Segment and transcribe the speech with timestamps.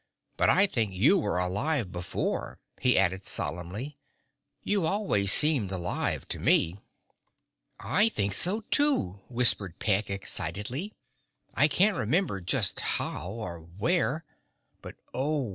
[0.35, 3.99] "But I think you were alive before," he added solemnly.
[4.63, 6.79] "You always seemed alive to me."
[7.79, 10.91] "I think so, too," whispered Peg excitedly.
[11.53, 14.25] "I can't remember just how, or where,
[14.81, 15.49] but Oh!